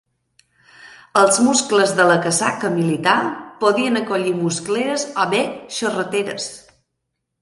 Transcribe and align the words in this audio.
Els 1.23 1.35
muscles 1.47 1.93
de 1.99 2.07
la 2.11 2.15
casaca 2.23 2.71
militar 2.77 3.15
podien 3.65 4.01
acollir 4.03 4.35
muscleres 4.41 5.05
o 5.25 5.27
bé 5.35 5.43
xarreteres. 5.81 6.53